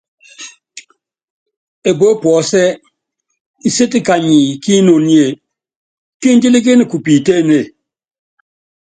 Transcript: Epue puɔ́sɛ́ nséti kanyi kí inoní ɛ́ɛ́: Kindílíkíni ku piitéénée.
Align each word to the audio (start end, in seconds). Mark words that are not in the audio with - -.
Epue 1.89 2.11
puɔ́sɛ́ 2.21 2.67
nséti 3.67 3.99
kanyi 4.07 4.37
kí 4.63 4.71
inoní 4.79 5.13
ɛ́ɛ́: 5.25 5.37
Kindílíkíni 6.21 6.83
ku 6.91 6.97
piitéénée. 7.05 7.65